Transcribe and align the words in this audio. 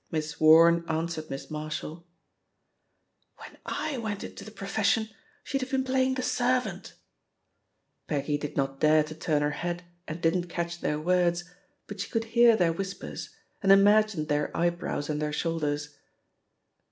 Miss 0.09 0.39
Warne 0.39 0.83
answered 0.89 1.29
Miss 1.29 1.51
Marshall, 1.51 1.97
THE 1.97 3.37
POSITION 3.37 3.37
OF 3.37 3.43
PEGGY 3.43 3.61
HARPER 3.65 3.77
«6» 3.77 3.83
When 3.85 3.99
I 3.99 4.03
went 4.03 4.23
into 4.23 4.43
the 4.43 4.49
profession, 4.49 5.09
she'd 5.43 5.61
have 5.61 5.69
been 5.69 5.83
playing 5.83 6.15
the 6.15 6.23
servant 6.23 6.93
I'* 8.07 8.09
Peggy 8.09 8.39
did 8.39 8.57
not 8.57 8.79
dare 8.79 9.03
to 9.03 9.13
turn 9.13 9.43
her 9.43 9.51
head 9.51 9.83
and 10.07 10.19
didn't 10.19 10.47
catch 10.47 10.79
their 10.81 10.99
words, 10.99 11.43
but 11.85 11.99
she 11.99 12.09
could 12.09 12.23
hear 12.33 12.55
their 12.55 12.73
whispers, 12.73 13.29
and 13.61 13.71
imagined 13.71 14.27
their 14.27 14.49
eyebrows 14.57 15.07
and 15.07 15.21
their 15.21 15.31
shoulders. 15.31 15.95